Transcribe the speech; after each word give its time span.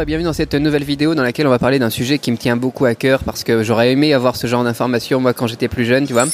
et 0.00 0.04
bienvenue 0.04 0.26
dans 0.26 0.32
cette 0.32 0.54
nouvelle 0.54 0.84
vidéo 0.84 1.16
dans 1.16 1.24
laquelle 1.24 1.48
on 1.48 1.50
va 1.50 1.58
parler 1.58 1.80
d'un 1.80 1.90
sujet 1.90 2.18
qui 2.18 2.30
me 2.30 2.36
tient 2.36 2.56
beaucoup 2.56 2.84
à 2.84 2.94
cœur 2.94 3.24
parce 3.24 3.42
que 3.42 3.64
j'aurais 3.64 3.90
aimé 3.90 4.14
avoir 4.14 4.36
ce 4.36 4.46
genre 4.46 4.62
d'informations 4.62 5.18
moi 5.18 5.32
quand 5.32 5.48
j'étais 5.48 5.66
plus 5.66 5.84
jeune, 5.84 6.06
tu 6.06 6.12
vois. 6.12 6.26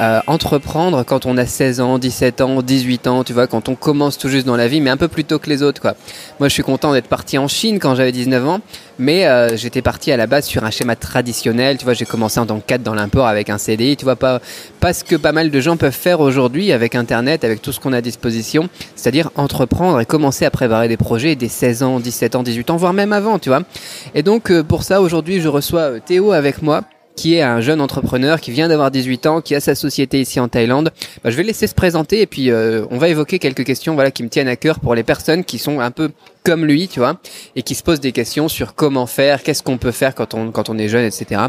Euh, 0.00 0.20
entreprendre 0.26 1.02
quand 1.02 1.26
on 1.26 1.36
a 1.36 1.44
16 1.44 1.80
ans, 1.80 1.98
17 1.98 2.40
ans, 2.40 2.62
18 2.62 3.06
ans, 3.08 3.22
tu 3.22 3.34
vois, 3.34 3.46
quand 3.46 3.68
on 3.68 3.74
commence 3.74 4.16
tout 4.16 4.28
juste 4.28 4.46
dans 4.46 4.56
la 4.56 4.68
vie, 4.68 4.80
mais 4.80 4.88
un 4.88 4.96
peu 4.96 5.08
plus 5.08 5.24
tôt 5.24 5.38
que 5.38 5.50
les 5.50 5.62
autres, 5.62 5.82
quoi. 5.82 5.96
Moi, 6.38 6.48
je 6.48 6.54
suis 6.54 6.62
content 6.62 6.94
d'être 6.94 7.08
parti 7.08 7.36
en 7.36 7.46
Chine 7.46 7.78
quand 7.78 7.94
j'avais 7.94 8.12
19 8.12 8.48
ans, 8.48 8.60
mais 8.98 9.26
euh, 9.26 9.54
j'étais 9.56 9.82
parti 9.82 10.12
à 10.12 10.16
la 10.16 10.26
base 10.26 10.46
sur 10.46 10.64
un 10.64 10.70
schéma 10.70 10.96
traditionnel, 10.96 11.76
tu 11.76 11.84
vois, 11.84 11.92
j'ai 11.92 12.06
commencé 12.06 12.40
en 12.40 12.46
tant 12.46 12.58
que 12.58 12.66
cadre 12.66 12.84
dans 12.84 12.94
l'import 12.94 13.26
avec 13.26 13.50
un 13.50 13.58
CDI, 13.58 13.98
tu 13.98 14.04
vois, 14.04 14.16
pas, 14.16 14.40
pas 14.78 14.94
ce 14.94 15.04
que 15.04 15.16
pas 15.16 15.32
mal 15.32 15.50
de 15.50 15.60
gens 15.60 15.76
peuvent 15.76 15.92
faire 15.92 16.20
aujourd'hui 16.20 16.72
avec 16.72 16.94
Internet, 16.94 17.44
avec 17.44 17.60
tout 17.60 17.72
ce 17.72 17.80
qu'on 17.80 17.92
a 17.92 17.98
à 17.98 18.02
disposition, 18.02 18.70
c'est-à-dire 18.96 19.30
entreprendre 19.34 20.00
et 20.00 20.06
commencer 20.06 20.46
à 20.46 20.50
préparer 20.50 20.88
des 20.88 20.96
projets 20.96 21.34
dès 21.34 21.48
16 21.48 21.82
ans, 21.82 22.00
17 22.00 22.36
ans, 22.36 22.42
18 22.42 22.70
ans, 22.70 22.76
voire 22.76 22.94
même 22.94 23.09
avant, 23.12 23.38
tu 23.38 23.48
vois. 23.48 23.62
Et 24.14 24.22
donc, 24.22 24.50
euh, 24.50 24.62
pour 24.62 24.82
ça, 24.82 25.00
aujourd'hui, 25.00 25.40
je 25.40 25.48
reçois 25.48 26.00
Théo 26.00 26.32
avec 26.32 26.62
moi 26.62 26.84
qui 27.20 27.34
est 27.34 27.42
un 27.42 27.60
jeune 27.60 27.82
entrepreneur 27.82 28.40
qui 28.40 28.50
vient 28.50 28.68
d'avoir 28.68 28.90
18 28.90 29.26
ans, 29.26 29.40
qui 29.42 29.54
a 29.54 29.60
sa 29.60 29.74
société 29.74 30.22
ici 30.22 30.40
en 30.40 30.48
Thaïlande. 30.48 30.90
Bah, 31.22 31.30
je 31.30 31.36
vais 31.36 31.42
laisser 31.42 31.66
se 31.66 31.74
présenter 31.74 32.22
et 32.22 32.26
puis 32.26 32.50
euh, 32.50 32.86
on 32.90 32.96
va 32.96 33.08
évoquer 33.08 33.38
quelques 33.38 33.64
questions 33.64 33.94
voilà 33.94 34.10
qui 34.10 34.22
me 34.22 34.30
tiennent 34.30 34.48
à 34.48 34.56
cœur 34.56 34.80
pour 34.80 34.94
les 34.94 35.02
personnes 35.02 35.44
qui 35.44 35.58
sont 35.58 35.80
un 35.80 35.90
peu 35.90 36.12
comme 36.44 36.64
lui, 36.64 36.88
tu 36.88 37.00
vois, 37.00 37.20
et 37.56 37.62
qui 37.62 37.74
se 37.74 37.82
posent 37.82 38.00
des 38.00 38.12
questions 38.12 38.48
sur 38.48 38.74
comment 38.74 39.06
faire, 39.06 39.42
qu'est-ce 39.42 39.62
qu'on 39.62 39.76
peut 39.76 39.90
faire 39.90 40.14
quand 40.14 40.32
on 40.32 40.50
quand 40.50 40.70
on 40.70 40.78
est 40.78 40.88
jeune, 40.88 41.04
etc. 41.04 41.42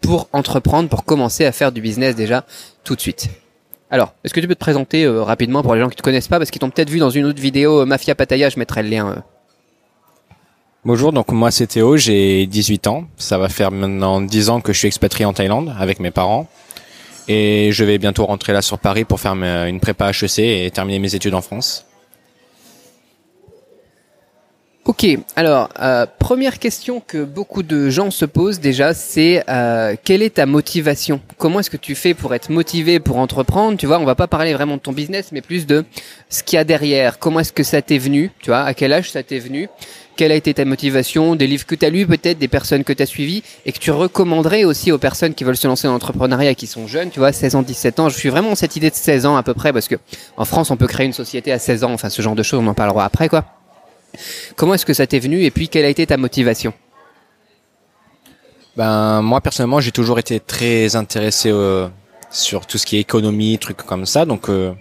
pour 0.00 0.28
entreprendre, 0.32 0.88
pour 0.88 1.04
commencer 1.04 1.44
à 1.44 1.50
faire 1.50 1.72
du 1.72 1.80
business 1.80 2.14
déjà 2.14 2.44
tout 2.84 2.94
de 2.94 3.00
suite. 3.00 3.28
Alors, 3.90 4.14
est-ce 4.22 4.34
que 4.34 4.40
tu 4.40 4.46
peux 4.46 4.54
te 4.54 4.60
présenter 4.60 5.04
euh, 5.04 5.22
rapidement 5.22 5.62
pour 5.62 5.74
les 5.74 5.80
gens 5.80 5.88
qui 5.88 5.96
te 5.96 6.02
connaissent 6.02 6.28
pas, 6.28 6.38
parce 6.38 6.50
qu'ils 6.50 6.60
t'ont 6.60 6.70
peut-être 6.70 6.90
vu 6.90 6.98
dans 6.98 7.10
une 7.10 7.24
autre 7.24 7.40
vidéo 7.40 7.80
euh, 7.80 7.84
Mafia 7.84 8.14
Pattaya, 8.14 8.48
je 8.48 8.58
mettrai 8.60 8.84
le 8.84 8.90
lien. 8.90 9.24
Bonjour, 10.86 11.12
donc 11.12 11.32
moi 11.32 11.50
c'est 11.50 11.66
Théo, 11.66 11.96
j'ai 11.96 12.46
18 12.46 12.86
ans. 12.86 13.08
Ça 13.16 13.38
va 13.38 13.48
faire 13.48 13.72
maintenant 13.72 14.20
10 14.20 14.50
ans 14.50 14.60
que 14.60 14.72
je 14.72 14.78
suis 14.78 14.86
expatrié 14.86 15.24
en 15.24 15.32
Thaïlande 15.32 15.74
avec 15.80 15.98
mes 15.98 16.12
parents. 16.12 16.46
Et 17.26 17.70
je 17.72 17.82
vais 17.82 17.98
bientôt 17.98 18.24
rentrer 18.24 18.52
là 18.52 18.62
sur 18.62 18.78
Paris 18.78 19.04
pour 19.04 19.18
faire 19.18 19.32
une 19.32 19.80
prépa 19.80 20.12
HEC 20.12 20.38
et 20.38 20.70
terminer 20.72 21.00
mes 21.00 21.16
études 21.16 21.34
en 21.34 21.40
France. 21.40 21.86
Ok, 24.86 25.04
alors 25.34 25.68
euh, 25.80 26.06
première 26.20 26.60
question 26.60 27.02
que 27.04 27.24
beaucoup 27.24 27.64
de 27.64 27.90
gens 27.90 28.12
se 28.12 28.24
posent 28.24 28.60
déjà, 28.60 28.94
c'est 28.94 29.42
euh, 29.48 29.96
quelle 30.04 30.22
est 30.22 30.34
ta 30.36 30.46
motivation? 30.46 31.20
Comment 31.38 31.58
est-ce 31.58 31.70
que 31.70 31.76
tu 31.76 31.96
fais 31.96 32.14
pour 32.14 32.32
être 32.36 32.50
motivé 32.50 33.00
pour 33.00 33.16
entreprendre? 33.16 33.76
Tu 33.78 33.86
vois, 33.86 33.98
on 33.98 34.04
va 34.04 34.14
pas 34.14 34.28
parler 34.28 34.54
vraiment 34.54 34.76
de 34.76 34.80
ton 34.80 34.92
business, 34.92 35.30
mais 35.32 35.40
plus 35.40 35.66
de 35.66 35.84
ce 36.28 36.44
qu'il 36.44 36.56
y 36.56 36.60
a 36.60 36.62
derrière. 36.62 37.18
Comment 37.18 37.40
est-ce 37.40 37.52
que 37.52 37.64
ça 37.64 37.82
t'est 37.82 37.98
venu? 37.98 38.30
Tu 38.38 38.50
vois, 38.50 38.60
à 38.60 38.74
quel 38.74 38.92
âge 38.92 39.10
ça 39.10 39.24
t'est 39.24 39.40
venu? 39.40 39.68
Quelle 40.14 40.30
a 40.30 40.36
été 40.36 40.54
ta 40.54 40.64
motivation, 40.64 41.34
des 41.34 41.48
livres 41.48 41.66
que 41.66 41.74
tu 41.74 41.84
as 41.84 41.90
lus 41.90 42.06
peut-être, 42.06 42.38
des 42.38 42.46
personnes 42.46 42.84
que 42.84 42.92
tu 42.92 43.02
as 43.02 43.06
suivies 43.06 43.42
et 43.66 43.72
que 43.72 43.80
tu 43.80 43.90
recommanderais 43.90 44.62
aussi 44.62 44.92
aux 44.92 44.98
personnes 44.98 45.34
qui 45.34 45.42
veulent 45.42 45.56
se 45.56 45.66
lancer 45.66 45.88
dans 45.88 45.94
l'entrepreneuriat 45.94 46.54
qui 46.54 46.68
sont 46.68 46.86
jeunes, 46.86 47.10
tu 47.10 47.18
vois, 47.18 47.32
16 47.32 47.56
ans, 47.56 47.62
17 47.62 47.98
ans. 47.98 48.08
Je 48.08 48.16
suis 48.16 48.28
vraiment 48.28 48.54
cette 48.54 48.76
idée 48.76 48.90
de 48.90 48.94
16 48.94 49.26
ans 49.26 49.36
à 49.36 49.42
peu 49.42 49.52
près 49.52 49.72
parce 49.72 49.88
que 49.88 49.96
en 50.36 50.44
France, 50.44 50.70
on 50.70 50.76
peut 50.76 50.86
créer 50.86 51.06
une 51.06 51.12
société 51.12 51.50
à 51.50 51.58
16 51.58 51.82
ans, 51.82 51.92
enfin 51.92 52.08
ce 52.08 52.22
genre 52.22 52.36
de 52.36 52.44
choses, 52.44 52.60
on 52.62 52.68
en 52.68 52.74
parlera 52.74 53.04
après 53.04 53.28
quoi. 53.28 53.55
Comment 54.56 54.74
est-ce 54.74 54.86
que 54.86 54.94
ça 54.94 55.06
t'est 55.06 55.18
venu 55.18 55.42
et 55.42 55.50
puis 55.50 55.68
quelle 55.68 55.84
a 55.84 55.88
été 55.88 56.06
ta 56.06 56.16
motivation 56.16 56.72
Ben 58.76 59.22
moi 59.22 59.40
personnellement, 59.40 59.80
j'ai 59.80 59.92
toujours 59.92 60.18
été 60.18 60.40
très 60.40 60.96
intéressé 60.96 61.50
euh, 61.50 61.88
sur 62.30 62.66
tout 62.66 62.78
ce 62.78 62.86
qui 62.86 62.96
est 62.96 63.00
économie, 63.00 63.58
trucs 63.58 63.78
comme 63.78 64.06
ça, 64.06 64.24
donc 64.24 64.48
euh, 64.48 64.72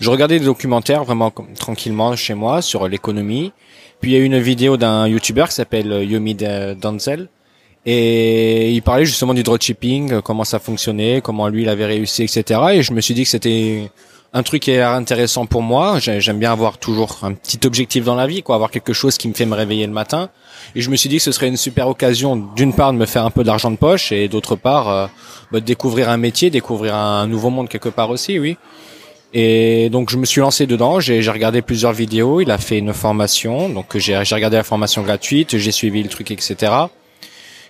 je 0.00 0.10
regardais 0.10 0.38
des 0.38 0.44
documentaires 0.44 1.04
vraiment 1.04 1.32
tranquillement 1.58 2.16
chez 2.16 2.34
moi 2.34 2.62
sur 2.62 2.86
l'économie 2.88 3.52
puis 4.00 4.12
il 4.12 4.14
y 4.14 4.16
a 4.16 4.20
eu 4.20 4.24
une 4.24 4.38
vidéo 4.38 4.76
d'un 4.76 5.06
YouTuber 5.06 5.44
qui 5.48 5.54
s'appelle 5.54 5.92
euh, 5.92 6.04
Yomi 6.04 6.34
Danzel. 6.34 7.28
Et 7.86 8.72
il 8.72 8.82
parlait 8.82 9.06
justement 9.06 9.34
du 9.34 9.42
dropshipping, 9.42 10.12
euh, 10.12 10.20
comment 10.20 10.44
ça 10.44 10.58
fonctionnait, 10.58 11.20
comment 11.22 11.48
lui 11.48 11.62
il 11.62 11.68
avait 11.68 11.86
réussi, 11.86 12.22
etc. 12.22 12.60
Et 12.72 12.82
je 12.82 12.92
me 12.92 13.00
suis 13.00 13.14
dit 13.14 13.24
que 13.24 13.28
c'était 13.28 13.90
un 14.32 14.42
truc 14.42 14.62
qui 14.62 14.70
est 14.70 14.80
intéressant 14.80 15.46
pour 15.46 15.62
moi. 15.62 15.98
J'aime 15.98 16.38
bien 16.38 16.52
avoir 16.52 16.78
toujours 16.78 17.18
un 17.22 17.32
petit 17.32 17.58
objectif 17.66 18.04
dans 18.04 18.14
la 18.14 18.26
vie, 18.26 18.42
quoi, 18.42 18.54
avoir 18.54 18.70
quelque 18.70 18.92
chose 18.92 19.18
qui 19.18 19.28
me 19.28 19.34
fait 19.34 19.46
me 19.46 19.54
réveiller 19.54 19.86
le 19.86 19.92
matin. 19.92 20.30
Et 20.74 20.80
je 20.80 20.90
me 20.90 20.96
suis 20.96 21.08
dit 21.08 21.16
que 21.16 21.22
ce 21.22 21.32
serait 21.32 21.48
une 21.48 21.56
super 21.56 21.88
occasion, 21.88 22.36
d'une 22.36 22.72
part, 22.72 22.92
de 22.92 22.98
me 22.98 23.06
faire 23.06 23.24
un 23.24 23.30
peu 23.30 23.42
d'argent 23.42 23.70
de 23.70 23.76
poche, 23.76 24.12
et 24.12 24.28
d'autre 24.28 24.56
part, 24.56 24.88
euh, 24.88 25.06
bah, 25.50 25.60
de 25.60 25.64
découvrir 25.64 26.08
un 26.08 26.16
métier, 26.16 26.50
découvrir 26.50 26.94
un 26.94 27.26
nouveau 27.26 27.50
monde 27.50 27.68
quelque 27.68 27.88
part 27.88 28.10
aussi, 28.10 28.38
oui. 28.38 28.56
Et 29.32 29.90
donc 29.90 30.10
je 30.10 30.16
me 30.16 30.26
suis 30.26 30.40
lancé 30.40 30.66
dedans, 30.66 30.98
j'ai 30.98 31.20
regardé 31.30 31.62
plusieurs 31.62 31.92
vidéos, 31.92 32.40
il 32.40 32.50
a 32.50 32.58
fait 32.58 32.78
une 32.78 32.92
formation, 32.92 33.68
donc 33.68 33.96
j'ai 33.96 34.16
regardé 34.16 34.56
la 34.56 34.64
formation 34.64 35.02
gratuite, 35.02 35.56
j'ai 35.56 35.70
suivi 35.70 36.02
le 36.02 36.08
truc, 36.08 36.32
etc. 36.32 36.56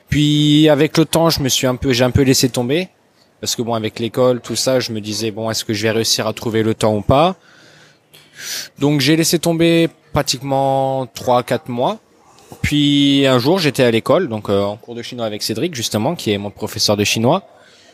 Puis 0.09 0.71
avec 0.71 0.97
le 0.97 1.05
temps, 1.05 1.29
je 1.29 1.41
me 1.41 1.51
suis 1.51 1.67
un 1.67 1.77
peu, 1.77 1.93
j'ai 1.93 2.05
un 2.05 2.11
peu 2.11 2.23
laissé 2.23 2.49
tomber 2.49 2.89
parce 3.41 3.57
que 3.57 3.63
bon, 3.63 3.75
avec 3.75 3.99
l'école, 3.99 4.41
tout 4.41 4.57
ça, 4.57 4.81
je 4.81 4.93
me 4.93 5.01
disais 5.01 5.31
bon, 5.31 5.51
est-ce 5.51 5.65
que 5.65 5.73
je 5.73 5.83
vais 5.83 5.91
réussir 5.91 6.27
à 6.27 6.33
trouver 6.33 6.63
le 6.63 6.75
temps 6.75 6.95
ou 6.95 7.03
pas? 7.03 7.37
Donc 8.79 9.01
j'ai 9.01 9.17
laissé 9.17 9.39
tomber 9.39 9.89
pratiquement 10.13 11.07
trois, 11.15 11.43
quatre 11.43 11.69
mois. 11.69 11.99
Puis 12.63 13.27
un 13.27 13.39
jour, 13.39 13.59
j'étais 13.59 13.85
à 13.85 13.91
l'école, 13.91 14.29
donc 14.29 14.51
euh, 14.51 14.63
en 14.63 14.77
cours 14.77 14.95
de 14.95 15.03
chinois 15.03 15.27
avec 15.27 15.43
Cédric 15.43 15.75
justement, 15.75 16.15
qui 16.15 16.33
est 16.33 16.39
mon 16.39 16.51
professeur 16.51 16.97
de 16.97 17.05
chinois. 17.05 17.45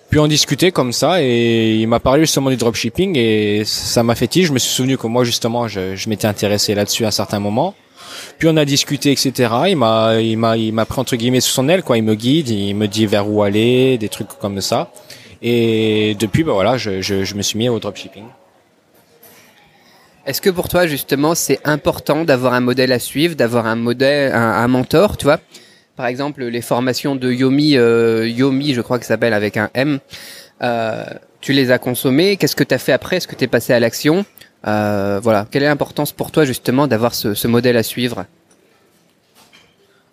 Puis 0.08 0.20
on 0.20 0.26
discutait 0.28 0.70
comme 0.70 0.92
ça 0.92 1.22
et 1.22 1.74
il 1.74 1.88
m'a 1.88 1.98
parlé 1.98 2.22
justement 2.22 2.50
du 2.50 2.56
dropshipping 2.56 3.16
et 3.18 3.64
ça 3.64 4.02
m'a 4.02 4.14
fait. 4.14 4.30
Je 4.40 4.52
me 4.52 4.58
suis 4.58 4.72
souvenu 4.72 4.96
que 4.96 5.06
moi 5.06 5.24
justement 5.24 5.66
je, 5.66 5.96
je 5.96 6.08
m'étais 6.08 6.28
intéressé 6.28 6.74
là-dessus 6.74 7.04
à 7.04 7.08
un 7.08 7.12
certain 7.12 7.40
moment. 7.40 7.74
Puis 8.38 8.48
on 8.48 8.56
a 8.56 8.64
discuté 8.64 9.10
etc. 9.10 9.32
Il 9.68 9.76
m'a 9.76 10.20
il 10.20 10.38
m'a 10.38 10.56
il 10.56 10.72
m'a 10.72 10.84
pris 10.84 11.00
entre 11.00 11.16
guillemets 11.16 11.40
sous 11.40 11.50
son 11.50 11.68
aile 11.68 11.82
quoi. 11.82 11.98
Il 11.98 12.04
me 12.04 12.14
guide, 12.14 12.48
il 12.48 12.74
me 12.74 12.86
dit 12.86 13.06
vers 13.06 13.28
où 13.28 13.42
aller, 13.42 13.98
des 13.98 14.08
trucs 14.08 14.28
comme 14.40 14.60
ça. 14.60 14.90
Et 15.48 16.16
depuis 16.18 16.42
bah 16.42 16.54
voilà 16.54 16.76
je, 16.76 17.00
je, 17.00 17.34
me 17.36 17.42
suis 17.42 17.56
mis 17.56 17.68
au 17.68 17.78
dropshipping. 17.78 18.24
Est-ce 20.26 20.40
que 20.40 20.50
pour 20.50 20.68
toi 20.68 20.88
justement 20.88 21.36
c'est 21.36 21.60
important 21.62 22.24
d'avoir 22.24 22.52
un 22.52 22.60
modèle 22.60 22.90
à 22.90 22.98
suivre, 22.98 23.36
d'avoir 23.36 23.66
un 23.66 23.76
modèle, 23.76 24.34
un, 24.34 24.66
mentor, 24.66 25.16
tu 25.16 25.24
vois? 25.24 25.38
Par 25.94 26.06
exemple, 26.06 26.44
les 26.44 26.62
formations 26.62 27.14
de 27.14 27.30
Yomi, 27.30 27.76
euh, 27.76 28.28
Yomi, 28.28 28.74
je 28.74 28.80
crois 28.80 28.98
que 28.98 29.04
ça 29.04 29.14
s'appelle 29.14 29.32
avec 29.32 29.56
un 29.56 29.70
M. 29.74 30.00
Euh, 30.62 31.04
tu 31.40 31.52
les 31.52 31.70
as 31.70 31.78
consommées. 31.78 32.36
Qu'est-ce 32.36 32.56
que 32.56 32.64
tu 32.64 32.74
as 32.74 32.78
fait 32.78 32.92
après? 32.92 33.18
Est-ce 33.18 33.28
que 33.28 33.36
tu 33.36 33.44
es 33.44 33.46
passé 33.46 33.72
à 33.72 33.78
l'action? 33.78 34.26
Euh, 34.66 35.20
Voilà. 35.22 35.46
Quelle 35.48 35.62
est 35.62 35.68
l'importance 35.68 36.10
pour 36.10 36.32
toi 36.32 36.44
justement 36.44 36.88
d'avoir 36.88 37.14
ce, 37.14 37.46
modèle 37.46 37.76
à 37.76 37.84
suivre? 37.84 38.26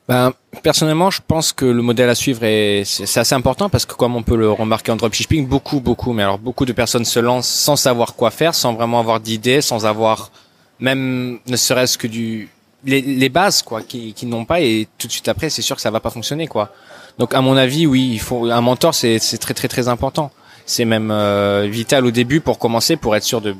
Ben, 0.07 0.33
personnellement, 0.63 1.09
je 1.11 1.21
pense 1.25 1.53
que 1.53 1.65
le 1.65 1.81
modèle 1.81 2.09
à 2.09 2.15
suivre 2.15 2.43
est 2.43 2.83
c'est 2.83 3.19
assez 3.19 3.35
important 3.35 3.69
parce 3.69 3.85
que 3.85 3.93
comme 3.93 4.15
on 4.15 4.23
peut 4.23 4.35
le 4.35 4.51
remarquer 4.51 4.91
en 4.91 4.97
dropshipping, 4.97 5.47
beaucoup, 5.47 5.79
beaucoup, 5.79 6.11
mais 6.11 6.23
alors 6.23 6.39
beaucoup 6.39 6.65
de 6.65 6.73
personnes 6.73 7.05
se 7.05 7.19
lancent 7.19 7.47
sans 7.47 7.77
savoir 7.77 8.15
quoi 8.15 8.29
faire, 8.29 8.53
sans 8.53 8.73
vraiment 8.73 8.99
avoir 8.99 9.21
d'idées, 9.21 9.61
sans 9.61 9.85
avoir 9.85 10.31
même 10.79 11.39
ne 11.47 11.55
serait-ce 11.55 11.97
que 11.97 12.07
du 12.07 12.49
les, 12.83 13.01
les, 13.01 13.29
bases 13.29 13.61
quoi 13.61 13.81
qui, 13.81 14.13
qui 14.13 14.25
n'ont 14.25 14.43
pas 14.43 14.59
et 14.59 14.89
tout 14.97 15.07
de 15.07 15.11
suite 15.13 15.29
après 15.29 15.49
c'est 15.49 15.61
sûr 15.61 15.77
que 15.77 15.81
ça 15.81 15.89
va 15.89 16.01
pas 16.01 16.09
fonctionner 16.09 16.47
quoi. 16.47 16.73
Donc 17.17 17.33
à 17.33 17.39
mon 17.39 17.55
avis 17.55 17.87
oui 17.87 18.09
il 18.11 18.19
faut 18.19 18.51
un 18.51 18.61
mentor 18.61 18.93
c'est 18.93 19.19
très 19.39 19.53
très 19.53 19.69
très 19.69 19.87
important. 19.87 20.31
C'est 20.65 20.85
même 20.85 21.11
euh, 21.11 21.67
vital 21.69 22.05
au 22.05 22.11
début 22.11 22.41
pour 22.41 22.59
commencer 22.59 22.97
pour 22.97 23.15
être 23.15 23.23
sûr 23.23 23.39
de 23.39 23.55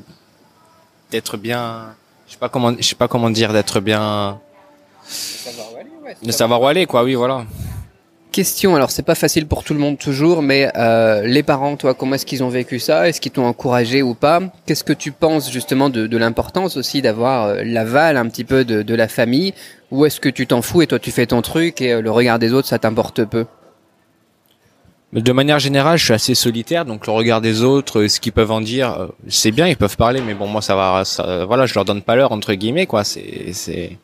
d'être 1.09 1.37
bien 1.37 1.95
je 2.27 2.33
sais 2.33 2.37
pas 2.37 2.49
comment 2.49 2.73
je 2.77 2.83
sais 2.83 2.95
pas 2.95 3.07
comment 3.07 3.29
dire 3.29 3.53
d'être 3.53 3.79
bien 3.79 4.39
de 6.21 6.31
savoir 6.31 6.61
où 6.61 6.67
aller 6.67 6.85
quoi 6.85 7.03
oui 7.03 7.15
voilà. 7.15 7.45
Question, 8.31 8.75
alors 8.75 8.89
c'est 8.89 9.03
pas 9.03 9.13
facile 9.13 9.45
pour 9.45 9.63
tout 9.63 9.75
le 9.75 9.79
monde 9.79 9.99
toujours, 9.99 10.41
mais 10.41 10.71
euh, 10.75 11.21
les 11.21 11.43
parents, 11.43 11.75
toi, 11.75 11.93
comment 11.93 12.15
est-ce 12.15 12.25
qu'ils 12.25 12.43
ont 12.43 12.49
vécu 12.49 12.79
ça? 12.79 13.07
Est-ce 13.07 13.21
qu'ils 13.21 13.31
t'ont 13.31 13.45
encouragé 13.45 14.01
ou 14.01 14.15
pas? 14.15 14.41
Qu'est-ce 14.65 14.83
que 14.83 14.93
tu 14.93 15.11
penses 15.11 15.51
justement 15.51 15.91
de, 15.91 16.07
de 16.07 16.17
l'importance 16.17 16.75
aussi 16.75 17.03
d'avoir 17.03 17.45
euh, 17.45 17.61
l'aval 17.63 18.17
un 18.17 18.27
petit 18.27 18.43
peu 18.43 18.65
de, 18.65 18.81
de 18.81 18.95
la 18.95 19.07
famille? 19.07 19.53
Ou 19.91 20.05
est-ce 20.05 20.19
que 20.19 20.29
tu 20.29 20.47
t'en 20.47 20.63
fous 20.63 20.81
et 20.81 20.87
toi 20.87 20.97
tu 20.97 21.11
fais 21.11 21.27
ton 21.27 21.43
truc 21.43 21.79
et 21.79 21.93
euh, 21.93 22.01
le 22.01 22.09
regard 22.09 22.39
des 22.39 22.53
autres 22.53 22.67
ça 22.67 22.79
t'importe 22.79 23.23
peu? 23.23 23.45
De 25.13 25.31
manière 25.31 25.59
générale, 25.59 25.99
je 25.99 26.05
suis 26.05 26.13
assez 26.13 26.33
solitaire, 26.33 26.85
donc 26.85 27.05
le 27.05 27.13
regard 27.13 27.39
des 27.39 27.61
autres, 27.61 27.99
euh, 27.99 28.07
ce 28.07 28.19
qu'ils 28.19 28.31
peuvent 28.31 28.49
en 28.49 28.61
dire, 28.61 28.99
euh, 28.99 29.07
c'est 29.27 29.51
bien, 29.51 29.67
ils 29.67 29.77
peuvent 29.77 29.95
parler, 29.95 30.21
mais 30.21 30.33
bon, 30.33 30.47
moi, 30.47 30.63
ça 30.63 30.75
va, 30.75 31.05
ça, 31.05 31.45
voilà, 31.45 31.67
je 31.67 31.75
leur 31.75 31.85
donne 31.85 32.01
pas 32.01 32.15
l'heure 32.15 32.31
entre 32.31 32.55
guillemets, 32.55 32.87
quoi. 32.87 33.03
C'est, 33.03 33.53
c'est, 33.53 33.99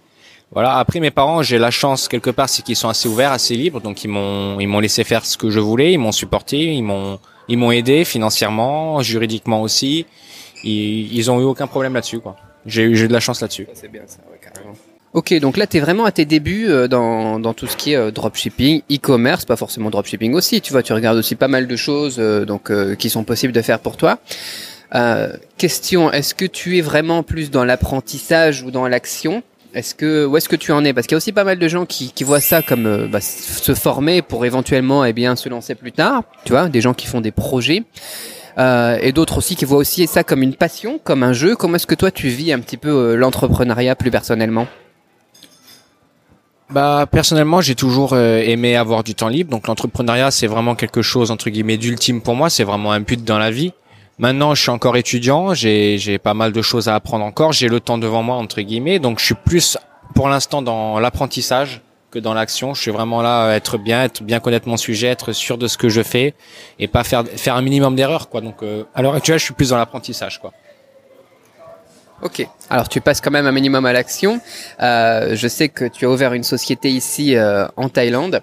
voilà. 0.51 0.77
Après, 0.77 0.99
mes 0.99 1.11
parents, 1.11 1.41
j'ai 1.43 1.57
la 1.57 1.71
chance 1.71 2.07
quelque 2.07 2.29
part, 2.29 2.49
c'est 2.49 2.63
qu'ils 2.63 2.75
sont 2.75 2.89
assez 2.89 3.07
ouverts, 3.07 3.31
assez 3.31 3.55
libres, 3.55 3.81
donc 3.81 4.03
ils 4.03 4.07
m'ont, 4.07 4.59
ils 4.59 4.67
m'ont 4.67 4.79
laissé 4.79 5.03
faire 5.03 5.25
ce 5.25 5.37
que 5.37 5.49
je 5.49 5.59
voulais, 5.59 5.93
ils 5.93 5.99
m'ont 5.99 6.11
supporté, 6.11 6.73
ils 6.73 6.83
m'ont, 6.83 7.19
ils 7.47 7.57
m'ont 7.57 7.71
aidé 7.71 8.05
financièrement, 8.05 9.01
juridiquement 9.01 9.61
aussi. 9.61 10.05
Ils, 10.63 11.13
ils 11.15 11.31
ont 11.31 11.39
eu 11.39 11.43
aucun 11.43 11.67
problème 11.67 11.93
là-dessus, 11.93 12.19
quoi. 12.19 12.35
J'ai 12.65 12.83
eu, 12.83 12.95
j'ai 12.95 13.07
de 13.07 13.13
la 13.13 13.19
chance 13.19 13.41
là-dessus. 13.41 13.67
C'est 13.73 13.91
bien 13.91 14.01
ça, 14.05 14.19
ouais, 14.31 14.39
carrément. 14.41 14.75
Ok, 15.13 15.33
donc 15.39 15.57
là, 15.57 15.65
tu 15.65 15.77
es 15.77 15.79
vraiment 15.79 16.05
à 16.05 16.11
tes 16.11 16.25
débuts 16.25 16.67
euh, 16.69 16.87
dans, 16.87 17.39
dans 17.39 17.55
tout 17.55 17.65
ce 17.65 17.75
qui 17.75 17.93
est 17.93 17.95
euh, 17.95 18.11
dropshipping, 18.11 18.83
e-commerce, 18.91 19.43
pas 19.45 19.55
forcément 19.55 19.89
dropshipping 19.89 20.33
aussi. 20.33 20.61
Tu 20.61 20.71
vois, 20.71 20.83
tu 20.83 20.93
regardes 20.93 21.17
aussi 21.17 21.33
pas 21.35 21.47
mal 21.47 21.65
de 21.65 21.75
choses 21.75 22.17
euh, 22.19 22.45
donc 22.45 22.69
euh, 22.69 22.93
qui 22.93 23.09
sont 23.09 23.23
possibles 23.23 23.53
de 23.53 23.61
faire 23.61 23.79
pour 23.79 23.97
toi. 23.97 24.19
Euh, 24.93 25.33
question, 25.57 26.11
est-ce 26.11 26.35
que 26.35 26.45
tu 26.45 26.77
es 26.77 26.81
vraiment 26.81 27.23
plus 27.23 27.49
dans 27.49 27.63
l'apprentissage 27.63 28.61
ou 28.61 28.69
dans 28.69 28.87
l'action? 28.87 29.41
Est-ce 29.73 29.93
que 29.93 30.25
où 30.25 30.35
est-ce 30.35 30.49
que 30.49 30.55
tu 30.55 30.71
en 30.71 30.83
es? 30.83 30.93
Parce 30.93 31.05
qu'il 31.05 31.13
y 31.13 31.17
a 31.17 31.17
aussi 31.17 31.31
pas 31.31 31.43
mal 31.43 31.59
de 31.59 31.67
gens 31.67 31.85
qui, 31.85 32.11
qui 32.11 32.23
voient 32.23 32.41
ça 32.41 32.61
comme 32.61 32.85
euh, 32.87 33.07
bah, 33.07 33.21
se 33.21 33.75
former 33.75 34.21
pour 34.21 34.45
éventuellement 34.45 35.05
eh 35.05 35.13
bien 35.13 35.35
se 35.35 35.47
lancer 35.47 35.75
plus 35.75 35.91
tard. 35.91 36.23
Tu 36.43 36.51
vois, 36.51 36.69
des 36.69 36.81
gens 36.81 36.93
qui 36.93 37.07
font 37.07 37.21
des 37.21 37.31
projets. 37.31 37.83
Euh, 38.57 38.97
et 39.01 39.11
d'autres 39.13 39.37
aussi 39.37 39.55
qui 39.55 39.65
voient 39.65 39.77
aussi 39.77 40.05
ça 40.07 40.23
comme 40.23 40.43
une 40.43 40.55
passion, 40.55 40.99
comme 41.03 41.23
un 41.23 41.33
jeu. 41.33 41.55
Comment 41.55 41.75
est-ce 41.75 41.87
que 41.87 41.95
toi 41.95 42.11
tu 42.11 42.27
vis 42.27 42.51
un 42.51 42.59
petit 42.59 42.77
peu 42.77 42.89
euh, 42.89 43.15
l'entrepreneuriat 43.15 43.95
plus 43.95 44.11
personnellement? 44.11 44.67
Bah 46.69 47.07
personnellement, 47.09 47.61
j'ai 47.61 47.73
toujours 47.73 48.13
euh, 48.13 48.41
aimé 48.41 48.75
avoir 48.75 49.03
du 49.03 49.15
temps 49.15 49.29
libre. 49.29 49.49
Donc 49.49 49.67
l'entrepreneuriat, 49.67 50.29
c'est 50.29 50.47
vraiment 50.47 50.75
quelque 50.75 51.01
chose 51.01 51.31
entre 51.31 51.49
guillemets 51.49 51.77
d'ultime 51.77 52.21
pour 52.21 52.35
moi. 52.35 52.49
C'est 52.49 52.63
vraiment 52.63 52.91
un 52.91 52.99
but 52.99 53.23
dans 53.23 53.39
la 53.39 53.49
vie. 53.49 53.71
Maintenant, 54.19 54.53
je 54.53 54.61
suis 54.61 54.69
encore 54.69 54.97
étudiant. 54.97 55.53
J'ai 55.53 56.19
pas 56.19 56.33
mal 56.33 56.51
de 56.51 56.61
choses 56.61 56.89
à 56.89 56.95
apprendre 56.95 57.23
encore. 57.23 57.53
J'ai 57.53 57.69
le 57.69 57.79
temps 57.79 57.97
devant 57.97 58.21
moi 58.21 58.35
entre 58.35 58.61
guillemets. 58.61 58.99
Donc 58.99 59.19
je 59.19 59.25
suis 59.25 59.35
plus 59.35 59.77
pour 60.13 60.27
l'instant 60.27 60.61
dans 60.61 60.99
l'apprentissage 60.99 61.81
que 62.11 62.19
dans 62.19 62.33
l'action. 62.33 62.73
Je 62.73 62.81
suis 62.81 62.91
vraiment 62.91 63.21
là, 63.21 63.53
être 63.53 63.77
bien, 63.77 64.03
être 64.03 64.21
bien 64.21 64.41
connaître 64.41 64.67
mon 64.67 64.75
sujet, 64.75 65.07
être 65.07 65.31
sûr 65.31 65.57
de 65.57 65.67
ce 65.67 65.77
que 65.77 65.87
je 65.87 66.03
fais 66.03 66.33
et 66.79 66.89
pas 66.89 67.05
faire 67.05 67.23
faire 67.25 67.55
un 67.55 67.61
minimum 67.61 67.95
d'erreurs. 67.95 68.27
Donc 68.33 68.61
euh, 68.61 68.83
à 68.93 69.01
l'heure 69.01 69.15
actuelle, 69.15 69.39
je 69.39 69.45
suis 69.45 69.53
plus 69.53 69.69
dans 69.69 69.77
l'apprentissage 69.77 70.39
quoi. 70.39 70.51
Ok. 72.21 72.45
Alors 72.69 72.89
tu 72.89 72.99
passes 72.99 73.21
quand 73.21 73.31
même 73.31 73.47
un 73.47 73.53
minimum 73.53 73.85
à 73.85 73.93
l'action. 73.93 74.41
Euh, 74.81 75.37
je 75.37 75.47
sais 75.47 75.69
que 75.69 75.85
tu 75.85 76.05
as 76.05 76.09
ouvert 76.09 76.33
une 76.33 76.43
société 76.43 76.89
ici 76.89 77.37
euh, 77.37 77.67
en 77.77 77.87
Thaïlande. 77.87 78.41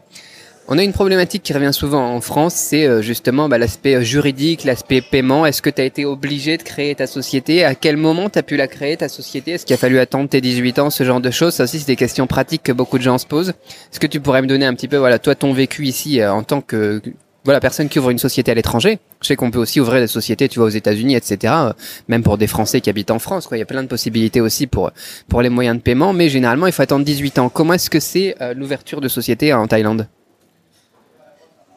On 0.68 0.78
a 0.78 0.82
une 0.82 0.92
problématique 0.92 1.44
qui 1.44 1.52
revient 1.52 1.72
souvent 1.72 2.12
en 2.12 2.20
France, 2.20 2.54
c'est 2.54 2.86
euh, 2.86 3.00
justement 3.00 3.48
bah, 3.48 3.56
l'aspect 3.56 4.04
juridique, 4.04 4.64
l'aspect 4.64 5.00
paiement. 5.00 5.46
Est-ce 5.46 5.62
que 5.62 5.70
tu 5.70 5.80
as 5.80 5.84
été 5.84 6.04
obligé 6.04 6.56
de 6.56 6.64
créer 6.64 6.92
ta 6.96 7.06
société? 7.06 7.64
À 7.64 7.76
quel 7.76 7.96
moment 7.96 8.28
tu 8.28 8.40
as 8.40 8.42
pu 8.42 8.56
la 8.56 8.66
créer, 8.66 8.96
ta 8.96 9.08
société? 9.08 9.52
Est-ce 9.52 9.64
qu'il 9.64 9.74
a 9.74 9.76
fallu 9.76 10.00
attendre 10.00 10.28
tes 10.28 10.40
18 10.40 10.80
ans, 10.80 10.90
ce 10.90 11.04
genre 11.04 11.20
de 11.20 11.30
choses? 11.30 11.54
Ça 11.54 11.64
aussi, 11.64 11.78
c'est 11.78 11.86
des 11.86 11.94
questions 11.94 12.26
pratiques 12.26 12.64
que 12.64 12.72
beaucoup 12.72 12.98
de 12.98 13.04
gens 13.04 13.16
se 13.18 13.26
posent. 13.26 13.50
Est-ce 13.50 14.00
que 14.00 14.08
tu 14.08 14.18
pourrais 14.18 14.42
me 14.42 14.48
donner 14.48 14.66
un 14.66 14.74
petit 14.74 14.88
peu, 14.88 14.96
voilà, 14.96 15.20
toi, 15.20 15.36
ton 15.36 15.52
vécu 15.52 15.86
ici 15.86 16.24
en 16.24 16.42
tant 16.42 16.60
que 16.60 17.00
voilà, 17.44 17.60
personne 17.60 17.88
qui 17.88 18.00
ouvre 18.00 18.10
une 18.10 18.18
société 18.18 18.50
à 18.50 18.54
l'étranger? 18.54 18.98
Je 19.22 19.28
sais 19.28 19.36
qu'on 19.36 19.52
peut 19.52 19.60
aussi 19.60 19.80
ouvrir 19.80 20.00
des 20.00 20.08
sociétés, 20.08 20.48
tu 20.48 20.58
vois, 20.58 20.66
aux 20.66 20.70
États-Unis, 20.70 21.14
etc. 21.14 21.54
Euh, 21.56 21.72
même 22.08 22.24
pour 22.24 22.38
des 22.38 22.48
Français 22.48 22.80
qui 22.80 22.90
habitent 22.90 23.12
en 23.12 23.20
France, 23.20 23.46
quoi. 23.46 23.56
Il 23.56 23.60
y 23.60 23.62
a 23.62 23.66
plein 23.66 23.84
de 23.84 23.88
possibilités 23.88 24.40
aussi 24.40 24.66
pour 24.66 24.90
pour 25.28 25.42
les 25.42 25.48
moyens 25.48 25.76
de 25.76 25.82
paiement, 25.82 26.12
mais 26.12 26.28
généralement, 26.28 26.66
il 26.66 26.72
faut 26.72 26.82
attendre 26.82 27.04
18 27.04 27.38
ans. 27.38 27.48
Comment 27.48 27.74
est-ce 27.74 27.88
que 27.88 28.00
c'est 28.00 28.34
euh, 28.40 28.52
l'ouverture 28.52 29.00
de 29.00 29.06
société 29.06 29.52
en 29.52 29.68
Thaïlande? 29.68 30.08